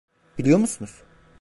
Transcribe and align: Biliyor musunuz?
Biliyor 0.37 0.57
musunuz? 0.57 1.03